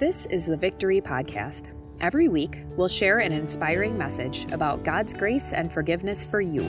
[0.00, 1.74] This is the Victory Podcast.
[2.00, 6.62] Every week, we'll share an inspiring message about God's grace and forgiveness for you,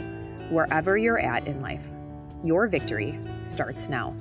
[0.49, 1.87] wherever you're at in life.
[2.43, 4.13] Your victory starts now.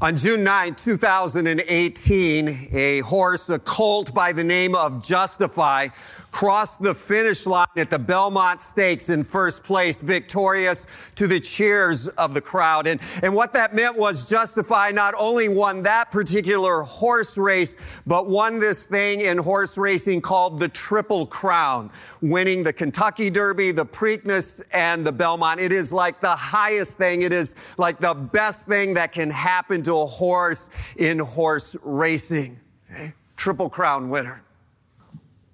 [0.00, 5.88] On June 9, 2018, a horse, a colt by the name of Justify,
[6.30, 10.86] crossed the finish line at the Belmont Stakes in first place, victorious
[11.16, 12.86] to the cheers of the crowd.
[12.86, 18.28] And, and what that meant was Justify not only won that particular horse race, but
[18.28, 23.86] won this thing in horse racing called the Triple Crown, winning the Kentucky Derby, the
[23.86, 25.60] Preakness, and the Belmont.
[25.60, 27.22] It is like the highest thing.
[27.22, 32.58] It is like the best thing that can happen to a horse in horse racing.
[32.90, 33.14] Okay?
[33.36, 34.42] Triple Crown winner.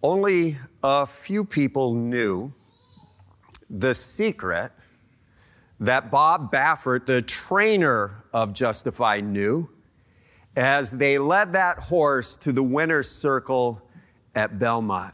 [0.09, 2.53] Only a few people knew
[3.69, 4.71] the secret
[5.81, 9.69] that Bob Baffert, the trainer of Justify, knew
[10.55, 13.83] as they led that horse to the winner's circle
[14.37, 15.13] at Belmont.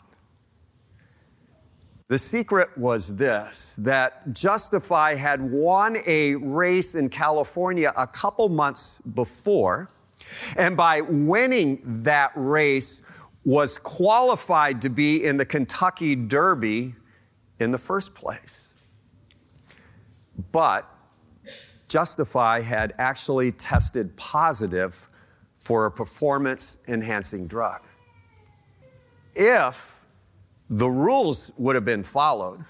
[2.08, 9.00] The secret was this that Justify had won a race in California a couple months
[9.14, 9.88] before.
[10.54, 13.00] And by winning that race,
[13.44, 16.94] was qualified to be in the Kentucky Derby
[17.58, 18.74] in the first place.
[20.52, 20.88] But
[21.88, 25.08] Justify had actually tested positive
[25.54, 27.82] for a performance enhancing drug.
[29.34, 30.00] If
[30.68, 32.64] the rules would have been followed,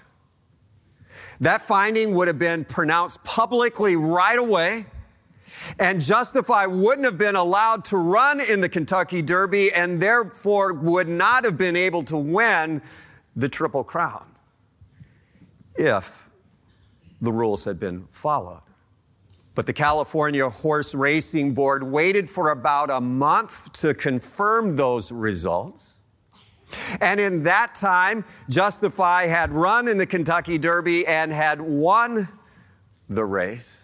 [1.39, 4.85] that finding would have been pronounced publicly right away
[5.79, 11.07] and Justify wouldn't have been allowed to run in the Kentucky Derby and therefore would
[11.07, 12.81] not have been able to win
[13.35, 14.25] the Triple Crown
[15.75, 16.29] if
[17.21, 18.61] the rules had been followed.
[19.55, 25.99] But the California Horse Racing Board waited for about a month to confirm those results.
[27.01, 32.27] And in that time, Justify had run in the Kentucky Derby and had won
[33.07, 33.82] the race.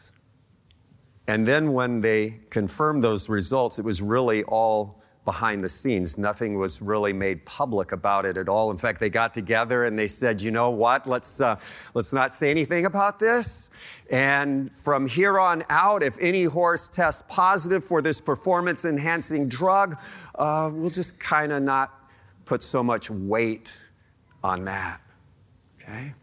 [1.30, 6.18] And then when they confirmed those results, it was really all behind the scenes.
[6.18, 8.72] Nothing was really made public about it at all.
[8.72, 11.60] In fact, they got together and they said, you know what, let's, uh,
[11.94, 13.70] let's not say anything about this.
[14.10, 20.00] And from here on out, if any horse tests positive for this performance enhancing drug,
[20.34, 21.94] uh, we'll just kind of not
[22.46, 23.80] put so much weight
[24.44, 25.00] on that.
[25.80, 26.16] Okay?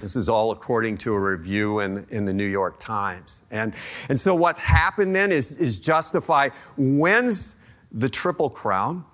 [0.00, 3.42] This is all according to a review in, in the New York Times.
[3.50, 3.74] And,
[4.08, 7.56] and so what happened then is, is Justify wins
[7.92, 9.04] the Triple Crown.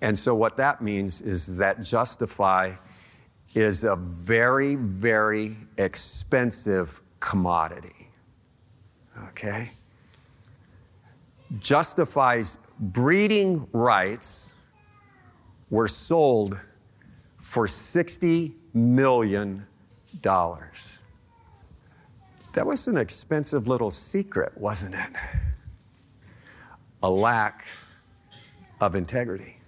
[0.00, 2.74] And so what that means is that Justify
[3.54, 8.10] is a very, very expensive commodity.
[9.30, 9.72] Okay?
[11.58, 14.52] Justify's breeding rights
[15.70, 16.58] were sold
[17.36, 19.66] for 60 million
[20.20, 21.00] dollars.
[22.54, 25.12] That was an expensive little secret, wasn't it?
[27.02, 27.64] A lack
[28.80, 29.58] of integrity.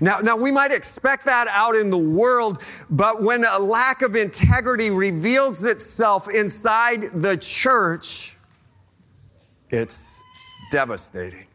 [0.00, 4.14] Now, now, we might expect that out in the world, but when a lack of
[4.16, 8.36] integrity reveals itself inside the church,
[9.70, 10.22] it's
[10.70, 11.46] devastating.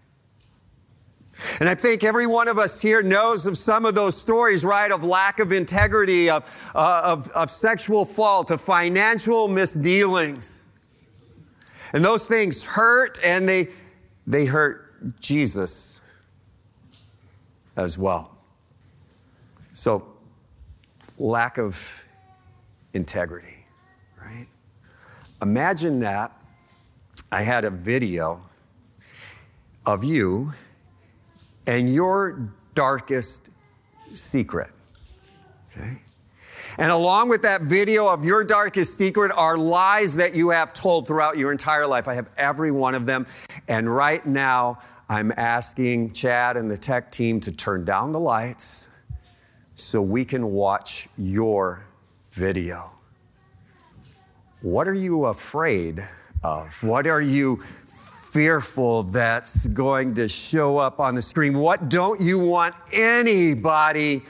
[1.59, 4.91] And I think every one of us here knows of some of those stories, right?
[4.91, 10.61] Of lack of integrity, of, uh, of, of sexual fault, of financial misdealings.
[11.93, 13.67] And those things hurt and they,
[14.25, 16.01] they hurt Jesus
[17.75, 18.37] as well.
[19.73, 20.07] So,
[21.19, 22.05] lack of
[22.93, 23.65] integrity,
[24.21, 24.47] right?
[25.41, 26.31] Imagine that
[27.31, 28.41] I had a video
[29.85, 30.53] of you
[31.67, 33.49] and your darkest
[34.13, 34.71] secret.
[35.71, 36.01] Okay?
[36.77, 41.07] And along with that video of your darkest secret are lies that you have told
[41.07, 42.07] throughout your entire life.
[42.07, 43.25] I have every one of them.
[43.67, 48.87] And right now, I'm asking Chad and the tech team to turn down the lights
[49.75, 51.85] so we can watch your
[52.31, 52.91] video.
[54.61, 56.01] What are you afraid
[56.43, 56.83] of?
[56.83, 57.63] What are you
[58.35, 61.57] fearful that's going to show up on the screen?
[61.57, 64.23] What don't you want anybody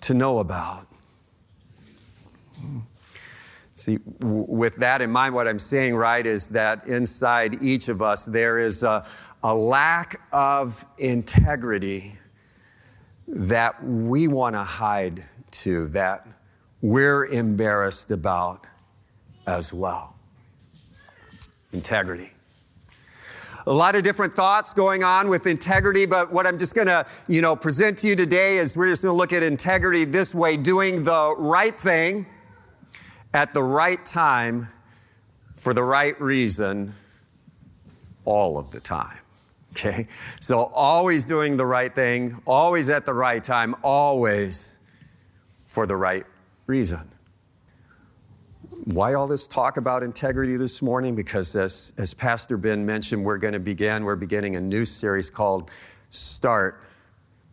[0.00, 0.88] to know about?
[3.76, 8.24] See, with that in mind, what I'm saying, right, is that inside each of us,
[8.24, 9.06] there is a,
[9.44, 12.18] a lack of integrity
[13.28, 15.24] that we want to hide
[15.62, 16.26] to, that
[16.82, 18.66] we're embarrassed about
[19.46, 20.16] as well.
[21.72, 22.32] Integrity.
[23.68, 27.06] A lot of different thoughts going on with integrity, but what I'm just going to,
[27.28, 30.34] you know, present to you today is we're just going to look at integrity this
[30.34, 32.24] way, doing the right thing
[33.34, 34.68] at the right time
[35.54, 36.94] for the right reason
[38.24, 39.18] all of the time.
[39.72, 40.08] Okay?
[40.40, 44.78] So always doing the right thing, always at the right time, always
[45.64, 46.24] for the right
[46.66, 47.10] reason.
[48.92, 51.14] Why all this talk about integrity this morning?
[51.14, 55.28] Because as, as Pastor Ben mentioned, we're going to begin, we're beginning a new series
[55.28, 55.70] called
[56.08, 56.82] Start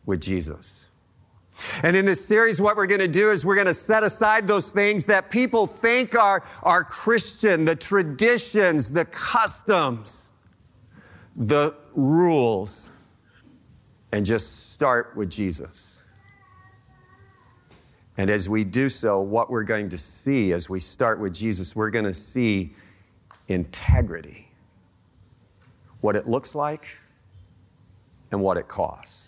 [0.06, 0.88] with Jesus.
[1.84, 4.48] And in this series, what we're going to do is we're going to set aside
[4.48, 10.30] those things that people think are, are Christian, the traditions, the customs,
[11.36, 12.92] the rules,
[14.14, 15.95] and just start with Jesus.
[18.18, 21.76] And as we do so, what we're going to see as we start with Jesus,
[21.76, 22.74] we're going to see
[23.48, 24.50] integrity,
[26.02, 26.86] what it looks like,
[28.32, 29.25] and what it costs.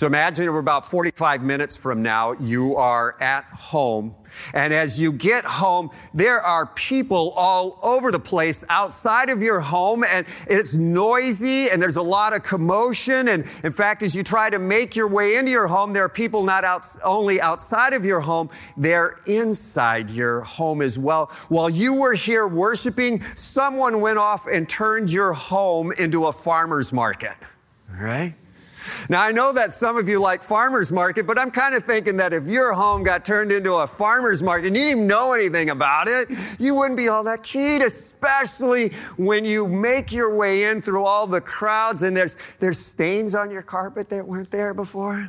[0.00, 4.14] So imagine we're about 45 minutes from now, you are at home.
[4.54, 9.60] And as you get home, there are people all over the place outside of your
[9.60, 13.28] home and it's noisy and there's a lot of commotion.
[13.28, 16.08] And in fact, as you try to make your way into your home, there are
[16.08, 18.48] people not out, only outside of your home,
[18.78, 21.26] they're inside your home as well.
[21.50, 26.90] While you were here worshiping, someone went off and turned your home into a farmer's
[26.90, 27.36] market.
[27.90, 28.34] Right?
[29.08, 32.16] Now, I know that some of you like farmer's market, but I'm kind of thinking
[32.18, 35.32] that if your home got turned into a farmer's market and you didn't even know
[35.32, 36.28] anything about it,
[36.58, 41.26] you wouldn't be all that keen, especially when you make your way in through all
[41.26, 45.28] the crowds and there's, there's stains on your carpet that weren't there before.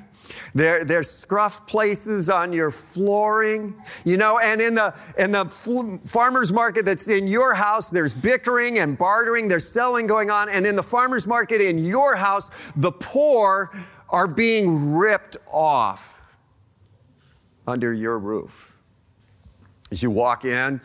[0.54, 3.76] There, there's scruff places on your flooring,
[4.06, 8.80] you know, and in the, in the farmer's market that's in your house, there's bickering
[8.80, 10.50] and bartering, there's selling going on.
[10.50, 13.72] And in the farmer's market in your house, the poor
[14.10, 16.22] are being ripped off
[17.68, 18.78] under your roof.
[19.92, 20.82] As you walk in,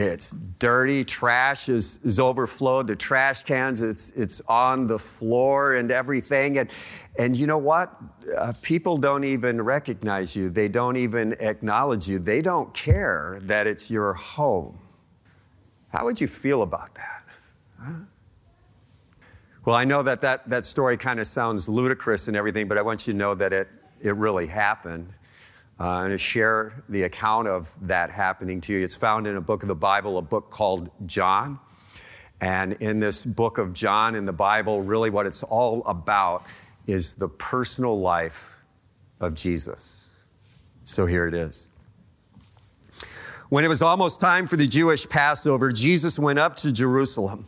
[0.00, 1.04] it's dirty.
[1.04, 2.86] Trash is, is overflowed.
[2.86, 6.58] The trash cans, it's, it's on the floor and everything.
[6.58, 6.70] And,
[7.18, 7.94] and you know what?
[8.36, 10.48] Uh, people don't even recognize you.
[10.48, 12.18] They don't even acknowledge you.
[12.18, 14.78] They don't care that it's your home.
[15.92, 17.24] How would you feel about that?
[17.78, 17.92] Huh?
[19.64, 22.82] Well, I know that that, that story kind of sounds ludicrous and everything, but I
[22.82, 23.68] want you to know that it,
[24.00, 25.12] it really happened
[25.80, 28.84] uh, and to share the account of that happening to you.
[28.84, 31.58] It's found in a book of the Bible, a book called John.
[32.40, 36.46] And in this book of John in the Bible, really what it's all about
[36.86, 38.58] is the personal life
[39.20, 40.22] of Jesus.
[40.82, 41.68] So here it is.
[43.48, 47.46] When it was almost time for the Jewish Passover, Jesus went up to Jerusalem.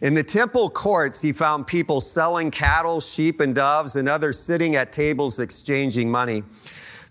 [0.00, 4.74] In the temple courts, he found people selling cattle, sheep, and doves, and others sitting
[4.76, 6.44] at tables exchanging money.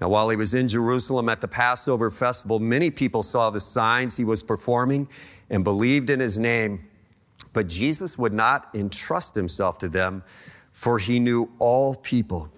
[0.00, 4.16] Now, while he was in Jerusalem at the Passover festival, many people saw the signs
[4.16, 5.08] he was performing
[5.48, 6.86] and believed in his name.
[7.52, 10.22] But Jesus would not entrust himself to them,
[10.70, 12.50] for he knew all people.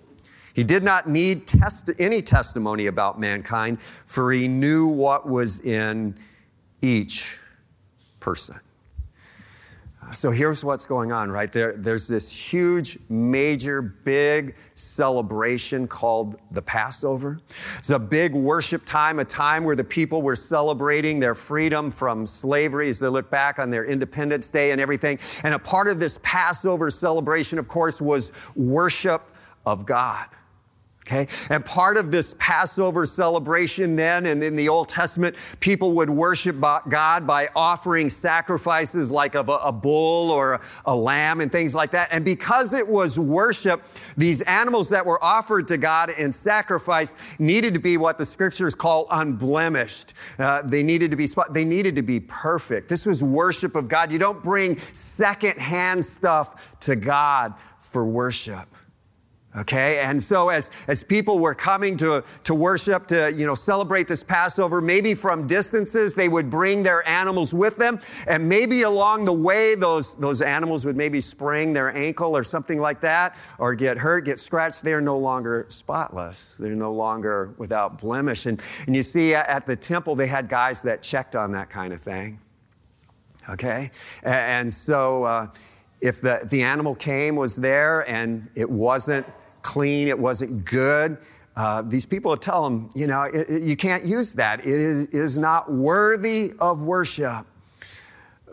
[0.52, 6.18] He did not need test- any testimony about mankind, for he knew what was in
[6.83, 7.38] each
[8.18, 8.59] person.
[10.12, 11.50] So here's what's going on, right?
[11.52, 17.40] There, there's this huge, major, big celebration called the Passover.
[17.76, 22.26] It's a big worship time, a time where the people were celebrating their freedom from
[22.26, 25.18] slavery as they look back on their Independence Day and everything.
[25.44, 29.30] And a part of this Passover celebration, of course, was worship
[29.66, 30.26] of God.
[31.08, 31.26] Okay?
[31.48, 36.60] And part of this Passover celebration then and in the Old Testament, people would worship
[36.60, 41.92] God by offering sacrifices like of a, a bull or a lamb and things like
[41.92, 42.10] that.
[42.12, 43.84] And because it was worship,
[44.18, 48.74] these animals that were offered to God in sacrifice needed to be what the scriptures
[48.74, 50.12] call unblemished.
[50.38, 52.90] Uh, they needed to be, they needed to be perfect.
[52.90, 54.12] This was worship of God.
[54.12, 58.68] You don't bring secondhand stuff to God for worship.
[59.56, 64.06] Okay, and so as, as people were coming to, to worship, to you know, celebrate
[64.06, 67.98] this Passover, maybe from distances, they would bring their animals with them.
[68.26, 72.78] And maybe along the way, those, those animals would maybe sprain their ankle or something
[72.78, 74.84] like that, or get hurt, get scratched.
[74.84, 76.54] They're no longer spotless.
[76.58, 78.44] They're no longer without blemish.
[78.44, 81.94] And, and you see at the temple, they had guys that checked on that kind
[81.94, 82.38] of thing.
[83.50, 83.90] Okay,
[84.24, 85.46] and so uh,
[86.00, 89.26] if the, the animal came, was there, and it wasn't
[89.62, 91.18] clean, it wasn't good.
[91.56, 94.60] Uh, these people would tell them, you know, it, it, you can't use that.
[94.60, 97.46] It is, is not worthy of worship.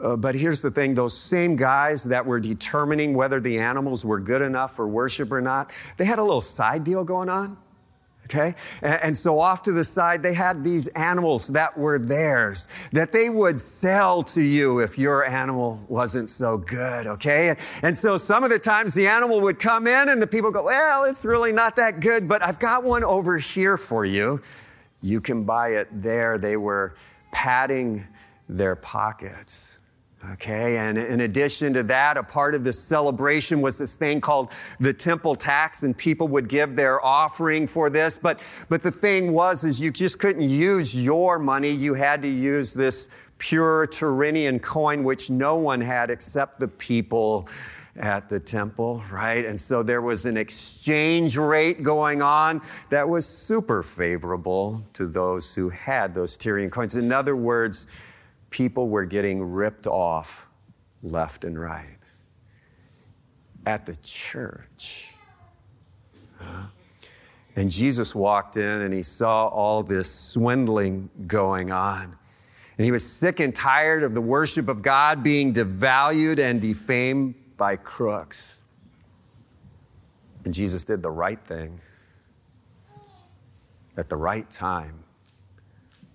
[0.01, 4.19] Uh, but here's the thing those same guys that were determining whether the animals were
[4.19, 7.57] good enough for worship or not, they had a little side deal going on.
[8.25, 8.53] Okay?
[8.81, 13.29] And, so off to the side, they had these animals that were theirs that they
[13.29, 17.07] would sell to you if your animal wasn't so good.
[17.07, 17.55] Okay?
[17.81, 20.63] And so some of the times the animal would come in and the people go,
[20.63, 24.41] well, it's really not that good, but I've got one over here for you.
[25.01, 26.37] You can buy it there.
[26.37, 26.95] They were
[27.31, 28.05] padding
[28.49, 29.74] their pockets.
[30.33, 34.51] Okay, and in addition to that, a part of this celebration was this thing called
[34.79, 38.17] the temple tax, and people would give their offering for this.
[38.17, 41.69] But, but the thing was, is you just couldn't use your money.
[41.69, 43.07] You had to use this
[43.37, 47.47] pure Tyrian coin, which no one had except the people
[47.95, 49.45] at the temple, right?
[49.45, 55.55] And so there was an exchange rate going on that was super favorable to those
[55.55, 56.95] who had those Tyrian coins.
[56.95, 57.85] In other words,
[58.55, 60.47] people were getting ripped off
[61.03, 61.97] left and right.
[63.65, 65.11] At the church.
[67.57, 72.15] and Jesus walked in and he saw all this swindling going on.
[72.77, 77.35] And he was sick and tired of the worship of God being devalued and defamed
[77.57, 78.61] by crooks.
[80.45, 81.81] And Jesus did the right thing
[83.97, 85.03] at the right time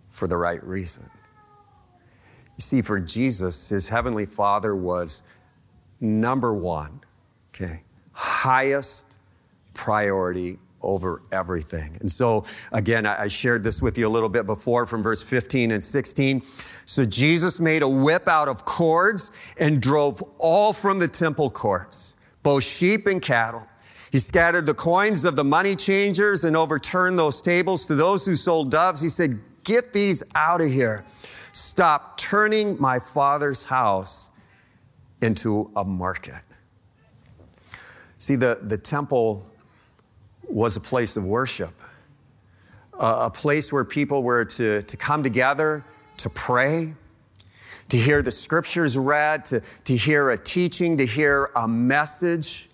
[0.06, 1.04] for the right reason.
[2.60, 5.22] You see, for Jesus, his heavenly Father was
[5.98, 7.00] number one,
[7.54, 9.16] okay, highest
[9.72, 11.96] priority over everything.
[12.00, 15.70] And so, again, I shared this with you a little bit before from verse 15
[15.70, 16.42] and 16.
[16.84, 22.14] So, Jesus made a whip out of cords and drove all from the temple courts,
[22.42, 23.66] both sheep and cattle.
[24.12, 27.86] He scattered the coins of the money changers and overturned those tables.
[27.86, 31.06] To those who sold doves, he said, Get these out of here.
[31.80, 34.30] Stop turning my father's house
[35.22, 36.44] into a market.
[38.18, 39.50] See, the, the temple
[40.46, 41.72] was a place of worship,
[42.92, 45.82] a place where people were to, to come together
[46.18, 46.92] to pray,
[47.88, 52.68] to hear the scriptures read, to, to hear a teaching, to hear a message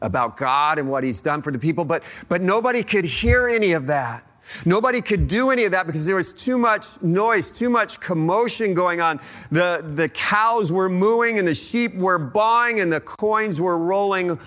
[0.00, 1.84] about God and what He's done for the people.
[1.84, 4.23] But, but nobody could hear any of that
[4.64, 8.74] Nobody could do any of that because there was too much noise, too much commotion
[8.74, 9.20] going on.
[9.50, 14.38] The, the cows were mooing and the sheep were bawing and the coins were rolling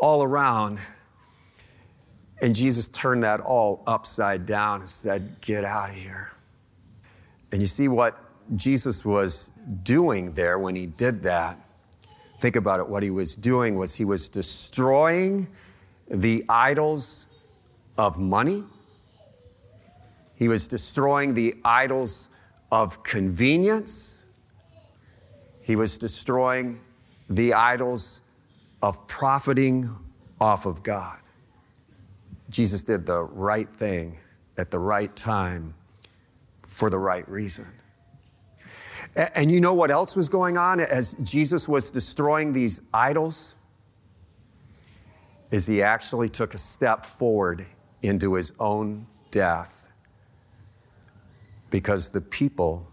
[0.00, 0.78] all around.
[2.42, 6.32] And Jesus turned that all upside down and said, Get out of here.
[7.52, 8.18] And you see what
[8.56, 9.50] Jesus was
[9.82, 11.58] doing there when he did that.
[12.38, 12.88] Think about it.
[12.88, 15.48] What he was doing was he was destroying
[16.08, 17.26] the idols
[17.98, 18.64] of money
[20.40, 22.30] he was destroying the idols
[22.72, 24.24] of convenience.
[25.60, 26.80] He was destroying
[27.28, 28.22] the idols
[28.82, 29.94] of profiting
[30.40, 31.20] off of God.
[32.48, 34.16] Jesus did the right thing
[34.56, 35.74] at the right time
[36.62, 37.66] for the right reason.
[39.34, 43.56] And you know what else was going on as Jesus was destroying these idols?
[45.50, 47.66] Is he actually took a step forward
[48.00, 49.88] into his own death
[51.70, 52.86] because the people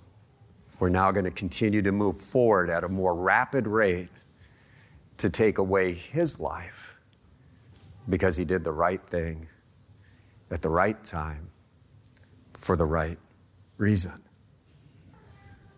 [0.79, 4.09] were now going to continue to move forward at a more rapid rate
[5.17, 6.95] to take away his life
[8.07, 9.47] because he did the right thing
[10.51, 11.49] at the right time
[12.53, 13.17] for the right
[13.77, 14.13] reason.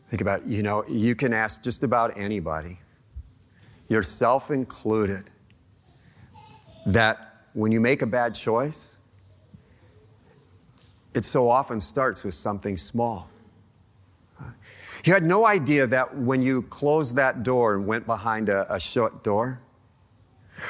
[0.09, 2.79] Think about, you know, you can ask just about anybody,
[3.87, 5.29] yourself included,
[6.85, 8.97] that when you make a bad choice,
[11.13, 13.29] it so often starts with something small.
[15.05, 18.79] You had no idea that when you closed that door and went behind a, a
[18.79, 19.61] shut door,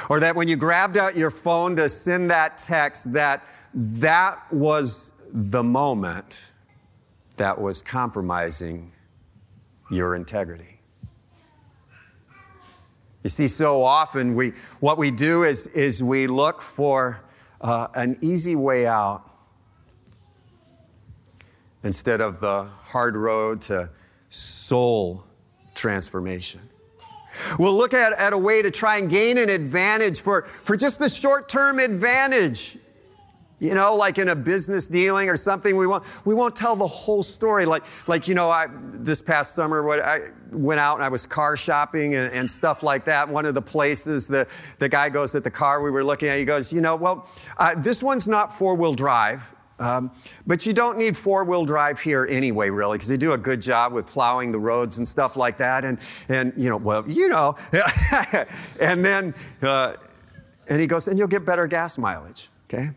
[0.08, 3.44] or that when you grabbed out your phone to send that text, that
[3.74, 6.52] that was the moment
[7.38, 8.92] that was compromising
[9.90, 10.80] your integrity.
[13.24, 17.24] You see, so often we, what we do is, is we look for
[17.62, 19.26] uh, an easy way out
[21.84, 23.90] instead of the hard road to
[24.28, 25.24] soul
[25.76, 26.62] transformation.
[27.58, 31.00] We'll look at, at a way to try and gain an advantage for, for just
[31.00, 32.78] the short term advantage.
[33.60, 36.88] You know, like in a business dealing or something, we won't, we won't tell the
[36.88, 37.66] whole story.
[37.66, 40.20] Like, like you know, I, this past summer, what, I
[40.52, 43.28] went out and I was car shopping and, and stuff like that.
[43.28, 44.48] One of the places, the,
[44.80, 47.28] the guy goes at the car we were looking at, he goes, you know, well,
[47.58, 49.54] uh, this one's not four wheel drive.
[49.80, 50.12] Um,
[50.46, 53.62] but you don't need four wheel drive here anyway, really, because they do a good
[53.62, 55.86] job with plowing the roads and stuff like that.
[55.86, 57.56] And, and you know, well, you know.
[58.80, 59.94] and then, uh,
[60.70, 62.90] and he goes, and you'll get better gas mileage, okay?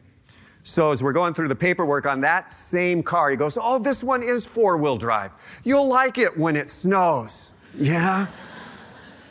[0.64, 4.02] So as we're going through the paperwork on that same car, he goes, oh, this
[4.02, 5.32] one is four wheel drive.
[5.64, 7.50] You'll like it when it snows.
[7.78, 8.26] Yeah?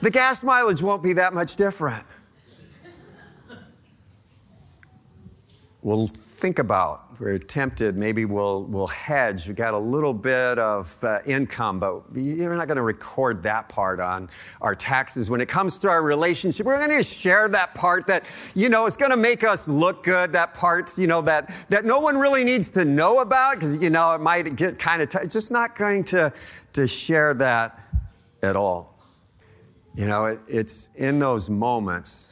[0.02, 2.04] the gas mileage won't be that much different.
[5.84, 7.20] Well, think about.
[7.20, 9.48] We're tempted, maybe we'll, we'll hedge.
[9.48, 13.68] We got a little bit of uh, income, but you're not going to record that
[13.68, 15.30] part on our taxes.
[15.30, 18.86] When it comes to our relationship, we're going to share that part that, you know,
[18.86, 20.34] it's going to make us look good.
[20.34, 23.90] That part, you know, that, that no one really needs to know about because, you
[23.90, 26.32] know, it might get kind of, t- just not going to,
[26.74, 27.80] to share that
[28.44, 29.00] at all.
[29.96, 32.31] You know, it, it's in those moments,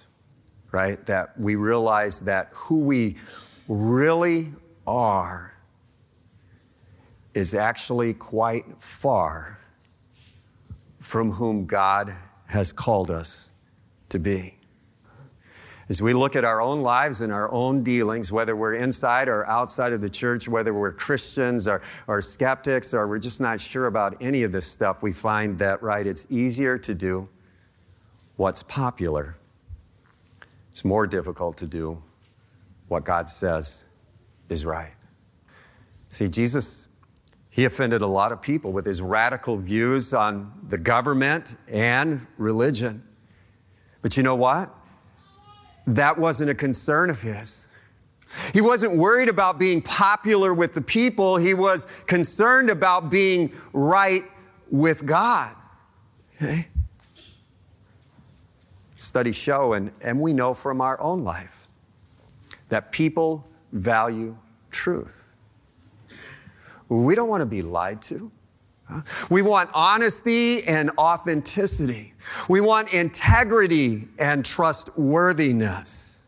[0.71, 3.15] right, that we realize that who we
[3.67, 4.49] really
[4.85, 5.55] are
[7.33, 9.59] is actually quite far
[10.99, 12.13] from whom God
[12.49, 13.51] has called us
[14.09, 14.59] to be.
[15.87, 19.47] As we look at our own lives and our own dealings, whether we're inside or
[19.47, 23.87] outside of the church, whether we're Christians or, or skeptics or we're just not sure
[23.87, 27.27] about any of this stuff, we find that, right, it's easier to do
[28.35, 29.35] what's popular.
[30.69, 32.01] It's more difficult to do
[32.87, 33.85] what God says
[34.49, 34.95] is right.
[36.09, 36.87] See, Jesus,
[37.49, 43.03] he offended a lot of people with his radical views on the government and religion.
[44.01, 44.73] But you know what?
[45.85, 47.67] That wasn't a concern of his.
[48.53, 51.37] He wasn't worried about being popular with the people.
[51.37, 54.23] He was concerned about being right
[54.69, 55.55] with God.
[56.35, 56.67] Okay?
[58.99, 61.69] Studies show, and, and we know from our own life,
[62.67, 64.37] that people value
[64.71, 65.33] truth.
[66.89, 68.29] We don't want to be lied to.
[69.31, 72.13] We want honesty and authenticity.
[72.49, 76.27] We want integrity and trustworthiness.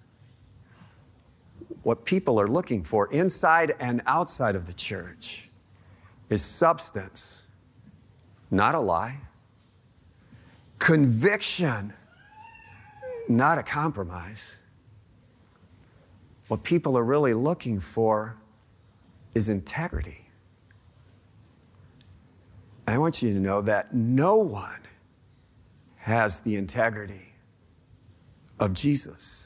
[1.83, 5.49] What people are looking for inside and outside of the church
[6.29, 7.43] is substance,
[8.49, 9.19] not a lie,
[10.79, 11.93] conviction,
[13.37, 14.57] not a compromise
[16.51, 18.35] what people are really looking for
[19.33, 20.29] is integrity.
[22.85, 24.81] I want you to know that no one
[25.99, 27.35] has the integrity
[28.59, 29.40] of Jesus.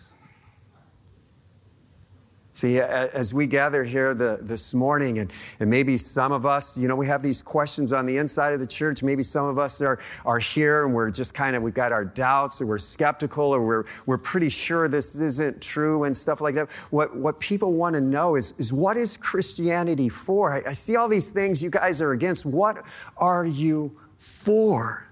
[2.56, 6.88] See, as we gather here the, this morning, and, and maybe some of us, you
[6.88, 9.04] know, we have these questions on the inside of the church.
[9.04, 12.06] Maybe some of us are, are here and we're just kind of, we've got our
[12.06, 16.56] doubts or we're skeptical or we're, we're pretty sure this isn't true and stuff like
[16.56, 16.72] that.
[16.92, 20.54] What, what people want to know is, is what is Christianity for?
[20.54, 22.46] I, I see all these things you guys are against.
[22.46, 22.86] What
[23.18, 25.10] are you for?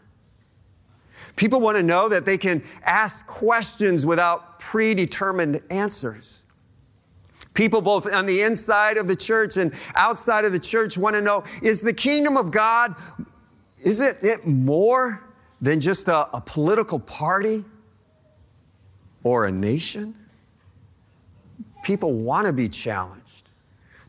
[1.35, 6.42] People want to know that they can ask questions without predetermined answers.
[7.53, 11.21] People both on the inside of the church and outside of the church want to
[11.21, 12.95] know, is the kingdom of God,
[13.83, 15.23] is it, it more
[15.61, 17.63] than just a, a political party
[19.23, 20.15] or a nation?
[21.83, 23.49] People want to be challenged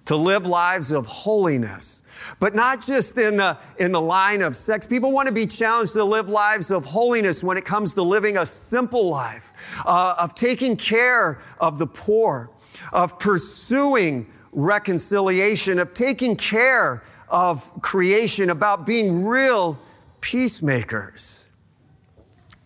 [0.07, 2.02] to live lives of holiness.
[2.38, 4.87] But not just in the, in the line of sex.
[4.87, 8.38] People want to be challenged to live lives of holiness when it comes to living
[8.38, 9.52] a simple life,
[9.85, 12.50] uh, of taking care of the poor,
[12.92, 19.78] of pursuing reconciliation, of taking care of creation, about being real
[20.20, 21.48] peacemakers.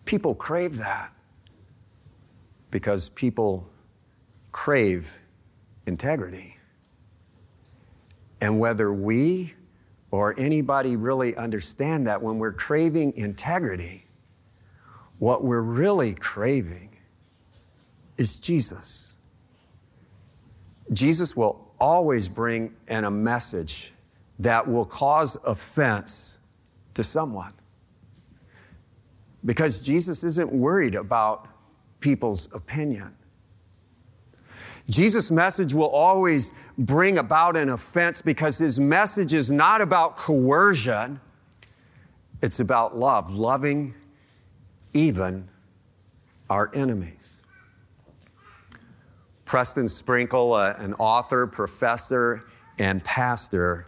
[0.05, 1.13] People crave that
[2.71, 3.67] because people
[4.51, 5.19] crave
[5.85, 6.57] integrity.
[8.41, 9.53] And whether we
[10.11, 14.05] or anybody really understand that when we're craving integrity,
[15.19, 16.97] what we're really craving
[18.17, 19.08] is Jesus.
[20.91, 23.93] Jesus will always bring in a message
[24.39, 26.37] that will cause offense
[26.93, 27.53] to someone.
[29.45, 31.47] because Jesus isn't worried about
[32.01, 33.15] people's opinion.
[34.89, 41.21] Jesus' message will always bring about an offense because his message is not about coercion,
[42.41, 43.93] it's about love, loving
[44.93, 45.47] even
[46.49, 47.38] our enemies.
[49.49, 52.45] Preston Sprinkle, uh, an author, professor,
[52.77, 53.87] and pastor,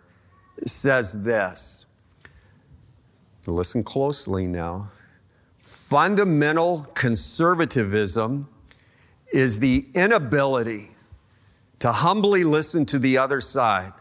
[0.66, 1.86] says this.
[3.46, 4.90] Listen closely now.
[5.60, 8.50] Fundamental conservatism
[9.32, 10.90] is the inability
[11.78, 13.94] to humbly listen to the other side,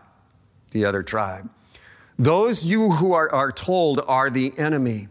[0.70, 1.50] the other tribe.
[2.16, 5.08] Those you who are, are told are the enemy,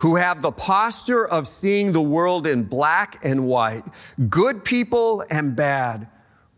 [0.00, 3.82] who have the posture of seeing the world in black and white,
[4.28, 6.08] good people and bad,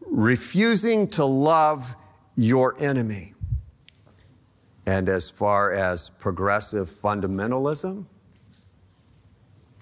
[0.00, 1.96] refusing to love
[2.36, 3.34] your enemy.
[4.86, 8.06] And as far as progressive fundamentalism,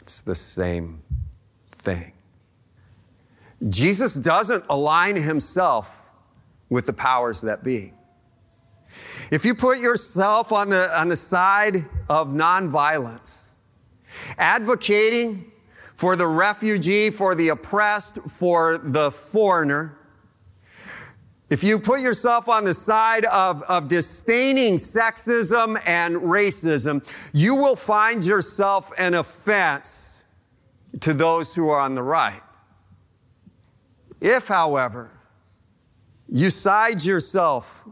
[0.01, 1.03] it's the same
[1.71, 2.13] thing.
[3.69, 6.11] Jesus doesn't align himself
[6.69, 7.93] with the powers that be.
[9.31, 11.77] If you put yourself on the, on the side
[12.09, 13.38] of nonviolence,
[14.39, 15.53] advocating
[15.95, 19.99] for the refugee, for the oppressed, for the foreigner,
[21.51, 27.77] if you put yourself on the side of, of disdaining sexism and racism, you will
[27.77, 30.23] find yourself an offense
[31.01, 32.41] to those who are on the right.
[34.21, 35.11] If, however,
[36.29, 37.87] you side yourself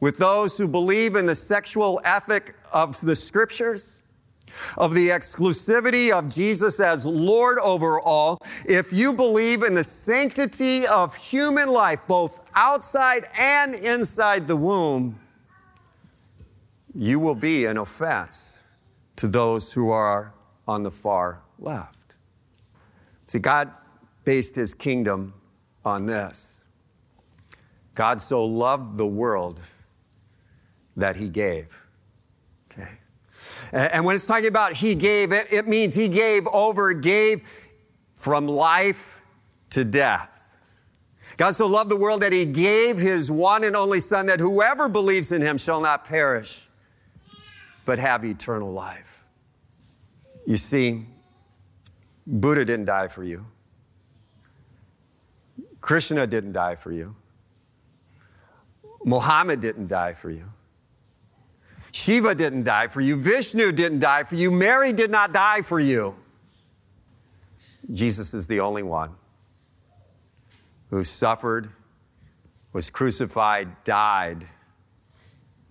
[0.00, 3.91] with those who believe in the sexual ethic of the scriptures,
[4.76, 10.86] of the exclusivity of Jesus as Lord over all, if you believe in the sanctity
[10.86, 15.18] of human life, both outside and inside the womb,
[16.94, 18.58] you will be an offense
[19.16, 20.34] to those who are
[20.66, 22.16] on the far left.
[23.26, 23.70] See, God
[24.24, 25.34] based his kingdom
[25.84, 26.62] on this
[27.94, 29.60] God so loved the world
[30.96, 31.86] that he gave.
[32.70, 32.98] Okay.
[33.72, 37.46] And when it's talking about he gave, it, it means he gave over, gave
[38.14, 39.22] from life
[39.70, 40.56] to death.
[41.36, 44.88] God so loved the world that he gave his one and only son that whoever
[44.88, 46.68] believes in him shall not perish,
[47.84, 49.24] but have eternal life.
[50.46, 51.06] You see,
[52.26, 53.46] Buddha didn't die for you.
[55.80, 57.16] Krishna didn't die for you.
[59.04, 60.44] Muhammad didn't die for you.
[62.02, 63.16] Shiva didn't die for you.
[63.16, 64.50] Vishnu didn't die for you.
[64.50, 66.16] Mary did not die for you.
[67.92, 69.12] Jesus is the only one
[70.90, 71.70] who suffered,
[72.72, 74.44] was crucified, died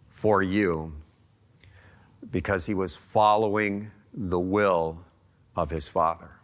[0.08, 0.94] for you
[2.32, 5.00] because he was following the will
[5.54, 6.40] of his Father.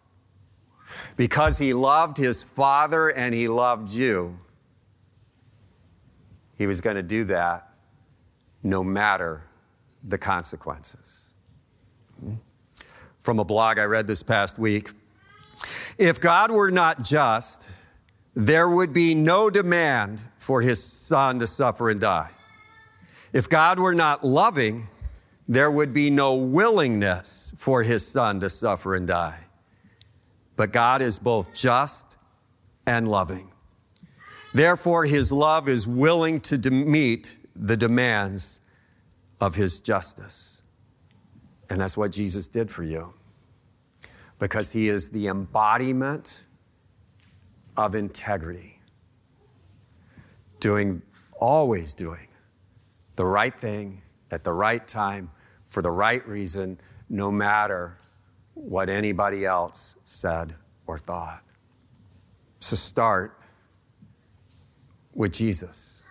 [1.15, 4.38] Because he loved his Father and he loved you,
[6.58, 7.71] he was going to do that
[8.62, 9.46] no matter
[10.03, 11.33] the consequences.
[13.19, 14.89] From a blog I read this past week
[15.97, 17.67] if God were not just,
[18.36, 22.29] there would be no demand for his son to suffer and die.
[23.33, 24.88] If God were not loving,
[25.47, 29.45] there would be no willingness for his son to suffer and die.
[30.55, 32.17] But God is both just
[32.86, 33.51] and loving.
[34.53, 38.60] Therefore, his love is willing to meet the demands
[39.39, 40.63] of his justice.
[41.69, 43.13] And that's what Jesus did for you.
[44.39, 46.43] Because he is the embodiment
[47.76, 48.80] of integrity.
[50.60, 51.02] Doing,
[51.39, 52.28] always doing
[53.15, 55.32] the right thing at the right time
[55.65, 58.00] for the right reason, no matter
[58.54, 61.43] what anybody else said or thought.
[62.60, 63.39] So start
[65.13, 66.06] with Jesus.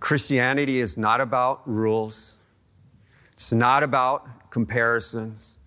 [0.00, 2.35] Christianity is not about rules.
[3.46, 5.60] It's not about comparisons.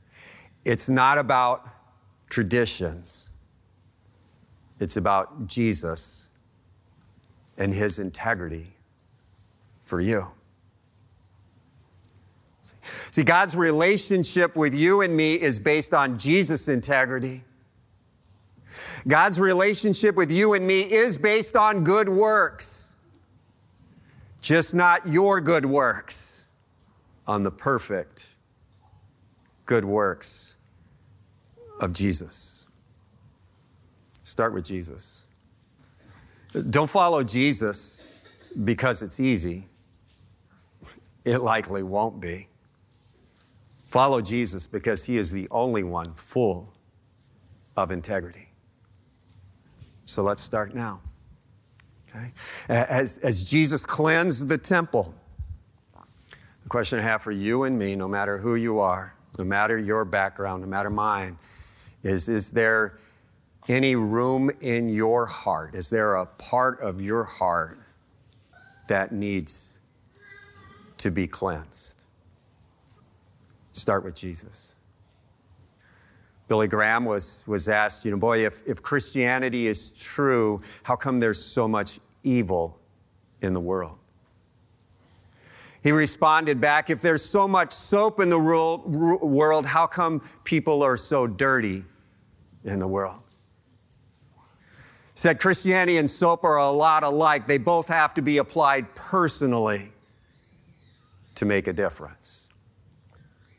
[0.66, 1.66] It's not about
[2.30, 3.30] traditions.
[4.82, 6.28] It's about Jesus
[7.58, 8.74] and his integrity
[9.80, 10.28] for you.
[13.12, 17.46] See, God's relationship with you and me is based on Jesus' integrity.
[19.08, 22.90] God's relationship with you and me is based on good works,
[24.42, 26.19] just not your good works,
[27.30, 28.30] on the perfect
[29.68, 30.56] good works
[31.80, 32.66] of Jesus.
[34.24, 35.28] Start with Jesus.
[36.72, 38.08] Don't follow Jesus
[38.64, 39.68] because it's easy.
[41.24, 42.48] It likely won't be.
[43.86, 46.74] Follow Jesus because he is the only one full
[47.78, 48.50] of integrity.
[50.06, 51.02] So let's start now.
[52.10, 52.32] Okay?
[52.70, 55.14] As, as Jesus cleansed the temple,
[56.70, 60.06] question I have for you and me, no matter who you are, no matter your
[60.06, 61.38] background, no matter mine,
[62.04, 63.00] is is there
[63.68, 65.76] any room in your heart?
[65.76, 67.78] Is there a part of your heart
[68.88, 69.80] that needs
[70.98, 72.04] to be cleansed?
[73.72, 74.78] Start with Jesus.
[76.48, 81.20] Billy Graham was, was asked, you know, boy, if, if Christianity is true, how come
[81.20, 82.80] there's so much evil
[83.42, 84.00] in the world?
[85.82, 90.98] He responded back, if there's so much soap in the world, how come people are
[90.98, 91.86] so dirty
[92.64, 93.22] in the world?
[95.14, 97.48] Said Christianity and soap are a lot alike.
[97.48, 99.92] They both have to be applied personally
[101.36, 102.50] to make a difference.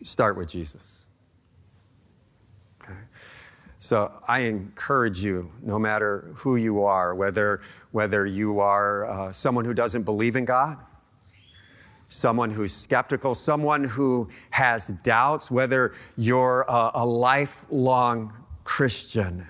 [0.02, 1.04] Start with Jesus.
[2.82, 3.00] Okay?
[3.76, 7.60] So I encourage you, no matter who you are, whether,
[7.92, 10.78] whether you are uh, someone who doesn't believe in God,
[12.10, 19.46] someone who's skeptical, someone who has doubts, whether you're a, a lifelong Christian.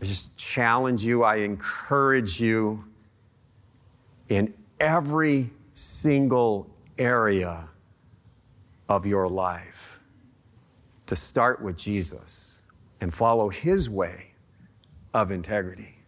[0.00, 2.84] I just challenge you, I encourage you
[4.28, 7.68] in every single area
[8.88, 10.00] of your life
[11.06, 12.62] to start with Jesus
[13.00, 14.32] and follow his way
[15.12, 15.98] of integrity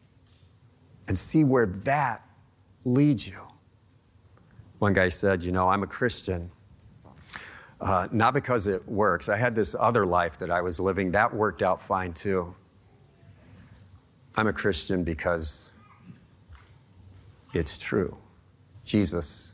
[1.09, 2.25] and see where that
[2.85, 3.50] leads you.
[4.81, 6.51] One guy said, You know, I'm a Christian.
[7.81, 9.29] Uh, not because it works.
[9.29, 12.55] I had this other life that I was living, that worked out fine too.
[14.37, 15.71] I'm a Christian because
[17.53, 18.17] it's true.
[18.85, 19.53] Jesus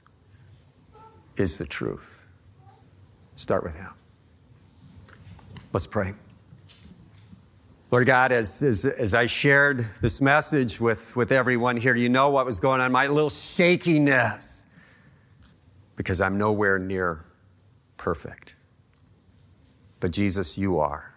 [1.37, 2.27] is the truth.
[3.35, 3.91] Start with Him.
[5.73, 6.15] Let's pray.
[7.91, 12.31] Lord God, as, as, as, I shared this message with, with everyone here, you know
[12.31, 14.56] what was going on, my little shakiness
[15.97, 17.25] because I'm nowhere near
[17.97, 18.55] perfect.
[19.99, 21.15] But Jesus, you are.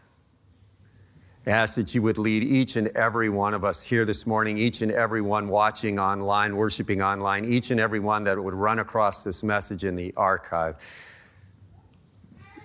[1.45, 4.57] I ask that you would lead each and every one of us here this morning,
[4.57, 8.79] each and every one watching online, worshiping online, each and every one that would run
[8.79, 10.75] across this message in the archive,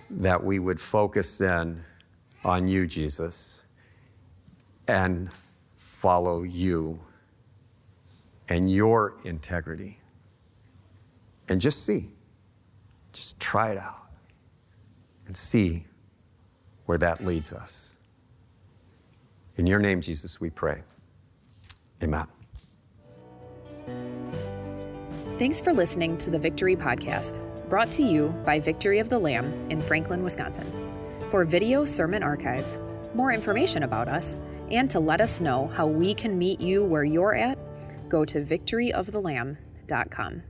[0.09, 1.83] that we would focus in
[2.43, 3.61] on you, Jesus,
[4.87, 5.31] and
[5.75, 6.99] follow you
[8.47, 9.99] and your integrity
[11.47, 12.09] and just see.
[13.11, 14.09] Just try it out
[15.25, 15.85] and see
[16.85, 17.97] where that leads us.
[19.55, 20.83] In your name, Jesus, we pray.
[22.03, 22.27] Amen.
[25.39, 29.69] Thanks for listening to the Victory Podcast, brought to you by Victory of the Lamb
[29.69, 30.71] in Franklin, Wisconsin.
[31.29, 32.79] For video sermon archives,
[33.13, 34.37] more information about us,
[34.71, 37.57] and to let us know how we can meet you where you're at,
[38.09, 40.43] go to victoryofthelamb.com.